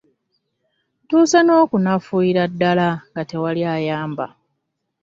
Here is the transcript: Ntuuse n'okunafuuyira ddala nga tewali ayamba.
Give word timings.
Ntuuse 1.03 1.39
n'okunafuuyira 1.43 2.43
ddala 2.51 2.87
nga 3.09 3.21
tewali 3.29 3.61
ayamba. 3.75 4.25